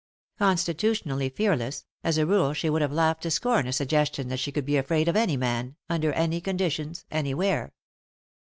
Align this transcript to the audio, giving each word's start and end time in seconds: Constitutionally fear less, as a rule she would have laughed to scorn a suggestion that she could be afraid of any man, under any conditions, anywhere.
Constitutionally 0.39 1.29
fear 1.29 1.55
less, 1.55 1.85
as 2.03 2.17
a 2.17 2.25
rule 2.25 2.53
she 2.53 2.71
would 2.71 2.81
have 2.81 2.91
laughed 2.91 3.21
to 3.21 3.29
scorn 3.29 3.67
a 3.67 3.71
suggestion 3.71 4.29
that 4.29 4.39
she 4.39 4.51
could 4.51 4.65
be 4.65 4.75
afraid 4.77 5.07
of 5.07 5.15
any 5.15 5.37
man, 5.37 5.75
under 5.91 6.11
any 6.13 6.41
conditions, 6.41 7.05
anywhere. 7.11 7.71